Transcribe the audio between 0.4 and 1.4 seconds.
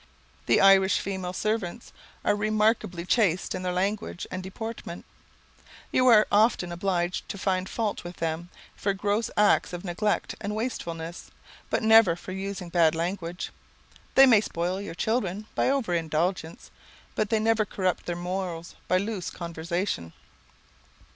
The Irish female